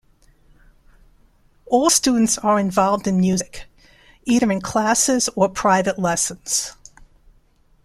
All 1.67 1.91
students 1.91 2.39
are 2.39 2.57
involved 2.57 3.05
in 3.05 3.17
music, 3.19 3.65
either 4.23 4.51
in 4.51 4.59
classes 4.59 5.29
or 5.35 5.47
private 5.47 5.99
lessons. 5.99 6.75